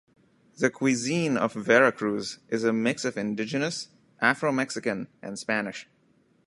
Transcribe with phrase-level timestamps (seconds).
[0.57, 3.89] The cuisine of Veracruz is a mix of indigenous,
[4.19, 5.87] Afro-Mexican and Spanish.